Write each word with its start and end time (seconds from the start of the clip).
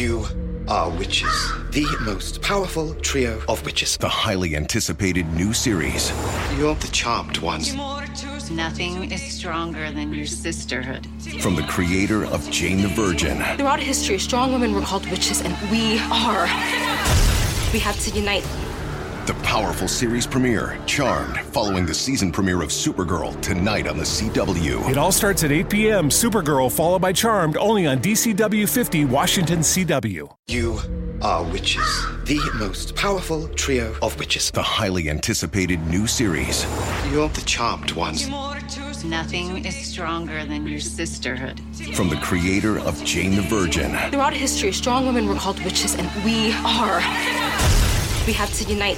You 0.00 0.24
are 0.66 0.88
witches. 0.88 1.52
The 1.72 1.84
most 2.00 2.40
powerful 2.40 2.94
trio 3.02 3.42
of 3.50 3.62
witches. 3.66 3.98
The 3.98 4.08
highly 4.08 4.56
anticipated 4.56 5.30
new 5.34 5.52
series. 5.52 6.10
You're 6.56 6.74
the 6.76 6.88
charmed 6.88 7.36
ones. 7.36 7.74
Nothing 8.50 9.12
is 9.12 9.20
stronger 9.20 9.92
than 9.92 10.14
your 10.14 10.24
sisterhood. 10.24 11.06
From 11.42 11.54
the 11.54 11.64
creator 11.64 12.24
of 12.24 12.50
Jane 12.50 12.80
the 12.80 12.88
Virgin. 12.88 13.42
Throughout 13.58 13.78
history, 13.78 14.18
strong 14.18 14.54
women 14.54 14.72
were 14.72 14.80
called 14.80 15.04
witches, 15.10 15.42
and 15.42 15.54
we 15.70 15.98
are. 16.10 16.46
We 17.74 17.78
have 17.80 18.00
to 18.04 18.10
unite. 18.12 18.69
The 19.30 19.42
powerful 19.44 19.86
series 19.86 20.26
premiere, 20.26 20.76
Charmed, 20.86 21.38
following 21.52 21.86
the 21.86 21.94
season 21.94 22.32
premiere 22.32 22.62
of 22.62 22.70
Supergirl 22.70 23.40
tonight 23.40 23.86
on 23.86 23.96
the 23.96 24.02
CW. 24.02 24.90
It 24.90 24.98
all 24.98 25.12
starts 25.12 25.44
at 25.44 25.52
8 25.52 25.70
p.m. 25.70 26.08
Supergirl, 26.08 26.68
followed 26.68 27.00
by 27.00 27.12
Charmed, 27.12 27.56
only 27.56 27.86
on 27.86 28.00
DCW 28.00 28.68
50, 28.68 29.04
Washington 29.04 29.60
CW. 29.60 30.34
You 30.48 30.80
are 31.22 31.44
witches. 31.44 31.86
The 32.24 32.40
most 32.56 32.96
powerful 32.96 33.46
trio 33.50 33.94
of 34.02 34.18
witches. 34.18 34.50
The 34.50 34.62
highly 34.62 35.08
anticipated 35.08 35.78
new 35.86 36.08
series. 36.08 36.66
You're 37.12 37.28
the 37.28 37.42
charmed 37.42 37.92
ones. 37.92 38.28
Nothing 39.04 39.64
is 39.64 39.76
stronger 39.76 40.44
than 40.44 40.66
your 40.66 40.80
sisterhood. 40.80 41.60
From 41.94 42.08
the 42.08 42.16
creator 42.16 42.80
of 42.80 43.02
Jane 43.04 43.36
the 43.36 43.42
Virgin. 43.42 43.96
Throughout 44.10 44.34
history, 44.34 44.72
strong 44.72 45.06
women 45.06 45.28
were 45.28 45.36
called 45.36 45.62
witches, 45.62 45.94
and 45.94 46.10
we 46.24 46.52
are. 46.64 47.00
We 48.30 48.34
have 48.34 48.54
to 48.58 48.64
unite. 48.72 48.96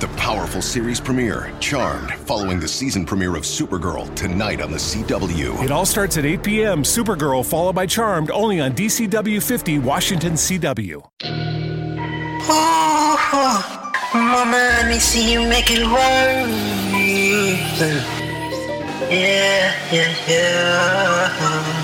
The 0.00 0.08
powerful 0.16 0.60
series 0.60 1.00
premiere, 1.00 1.52
Charmed, 1.60 2.12
following 2.26 2.58
the 2.58 2.66
season 2.66 3.06
premiere 3.06 3.36
of 3.36 3.44
Supergirl 3.44 4.12
tonight 4.16 4.60
on 4.60 4.72
the 4.72 4.76
CW. 4.76 5.62
It 5.62 5.70
all 5.70 5.86
starts 5.86 6.18
at 6.18 6.24
8 6.24 6.42
p.m. 6.42 6.82
Supergirl, 6.82 7.46
followed 7.46 7.76
by 7.76 7.86
Charmed, 7.86 8.28
only 8.32 8.58
on 8.58 8.72
DCW 8.72 9.40
50, 9.40 9.78
Washington 9.78 10.32
CW. 10.32 11.00
Oh, 12.52 14.10
mama, 14.14 14.50
let 14.50 14.88
me 14.88 14.98
see 14.98 15.32
you 15.32 15.46
make 15.48 15.70
it 15.70 15.86
work. 15.86 16.50
Yeah, 19.12 19.76
yeah, 19.92 20.14
yeah. 20.28 21.79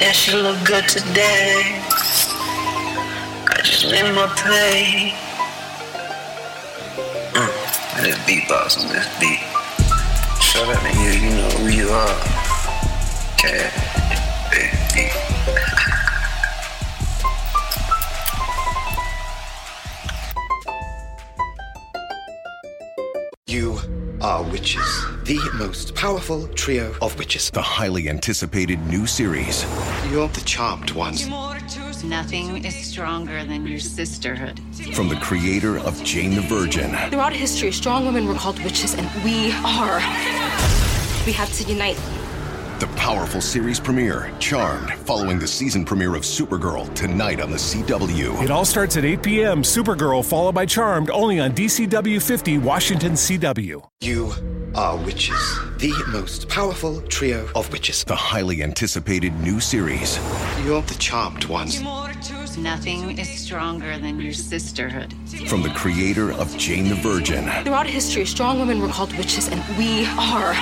Yeah, 0.00 0.12
she 0.12 0.36
look 0.36 0.58
good 0.66 0.88
today, 0.88 1.80
I 3.48 3.60
just 3.62 3.90
made 3.90 4.12
my 4.14 4.26
play. 4.36 5.14
Mm, 7.32 8.02
this 8.02 8.18
beatbox 8.26 8.78
on 8.78 8.88
this 8.92 9.08
beat. 9.18 9.40
Shout 10.42 10.68
out 10.68 10.82
to 10.82 10.90
you, 11.00 11.10
you 11.10 11.30
know 11.36 11.48
who 11.50 11.68
you 11.68 11.88
are. 11.88 12.20
Cat, 13.38 13.72
baby. 14.50 15.10
You 23.48 23.78
are 24.20 24.42
witches. 24.44 25.04
The 25.24 25.38
most 25.54 25.94
powerful 25.94 26.46
trio 26.48 26.94
of 27.02 27.18
witches. 27.18 27.50
The 27.50 27.62
highly 27.62 28.08
anticipated 28.08 28.84
new 28.86 29.06
series. 29.06 29.64
You're 30.10 30.28
the 30.28 30.42
charmed 30.42 30.90
ones. 30.92 31.28
Nothing 32.04 32.64
is 32.64 32.74
stronger 32.74 33.44
than 33.44 33.66
your 33.66 33.78
sisterhood. 33.78 34.60
From 34.94 35.08
the 35.08 35.16
creator 35.16 35.78
of 35.78 36.02
Jane 36.04 36.34
the 36.34 36.42
Virgin. 36.42 36.90
Throughout 37.10 37.32
history, 37.32 37.72
strong 37.72 38.06
women 38.06 38.26
were 38.26 38.34
called 38.34 38.62
witches, 38.62 38.94
and 38.94 39.08
we 39.24 39.52
are. 39.64 39.98
We 41.26 41.32
have 41.32 41.52
to 41.54 41.64
unite. 41.64 41.98
The 42.78 42.88
powerful 42.88 43.40
series 43.40 43.80
premiere, 43.80 44.30
Charmed, 44.38 44.92
following 44.92 45.38
the 45.38 45.46
season 45.46 45.82
premiere 45.82 46.14
of 46.14 46.24
Supergirl 46.24 46.92
tonight 46.94 47.40
on 47.40 47.50
the 47.50 47.56
CW. 47.56 48.42
It 48.44 48.50
all 48.50 48.66
starts 48.66 48.98
at 48.98 49.04
8 49.06 49.22
p.m. 49.22 49.62
Supergirl, 49.62 50.22
followed 50.22 50.54
by 50.54 50.66
Charmed, 50.66 51.08
only 51.08 51.40
on 51.40 51.52
DCW 51.52 52.20
50, 52.20 52.58
Washington 52.58 53.12
CW. 53.12 53.82
You 54.02 54.30
are 54.74 54.94
witches. 54.98 55.58
The 55.78 55.94
most 56.08 56.50
powerful 56.50 57.00
trio 57.00 57.48
of 57.54 57.72
witches. 57.72 58.04
The 58.04 58.14
highly 58.14 58.62
anticipated 58.62 59.32
new 59.40 59.58
series. 59.58 60.18
You're 60.62 60.82
the 60.82 60.96
charmed 60.96 61.46
ones. 61.46 61.80
Nothing 62.58 63.18
is 63.18 63.28
stronger 63.28 63.98
than 63.98 64.20
your 64.20 64.34
sisterhood. 64.34 65.14
From 65.48 65.62
the 65.62 65.70
creator 65.70 66.32
of 66.32 66.54
Jane 66.58 66.90
the 66.90 66.94
Virgin. 66.96 67.48
Throughout 67.64 67.86
history, 67.86 68.26
strong 68.26 68.58
women 68.58 68.82
were 68.82 68.88
called 68.88 69.16
witches, 69.16 69.48
and 69.48 69.62
we 69.78 70.04
are. 70.18 70.52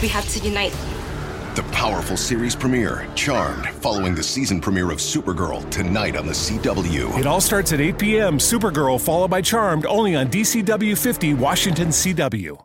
We 0.00 0.08
have 0.08 0.28
to 0.28 0.38
unite. 0.40 0.72
The 1.56 1.64
powerful 1.72 2.16
series 2.16 2.54
premiere, 2.54 3.08
Charmed, 3.16 3.66
following 3.80 4.14
the 4.14 4.22
season 4.22 4.60
premiere 4.60 4.92
of 4.92 4.98
Supergirl 4.98 5.68
tonight 5.70 6.14
on 6.14 6.24
the 6.24 6.32
CW. 6.32 7.18
It 7.18 7.26
all 7.26 7.40
starts 7.40 7.72
at 7.72 7.80
8 7.80 7.98
p.m. 7.98 8.38
Supergirl, 8.38 9.00
followed 9.00 9.28
by 9.28 9.42
Charmed, 9.42 9.84
only 9.86 10.14
on 10.14 10.28
DCW 10.28 10.96
50 10.96 11.34
Washington 11.34 11.88
CW. 11.88 12.56